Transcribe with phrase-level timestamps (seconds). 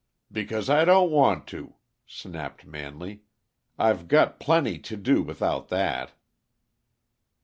[0.31, 1.75] "Because I don't want to,"
[2.07, 3.21] snapped Manley:
[3.77, 6.13] "I've got plenty to do without that."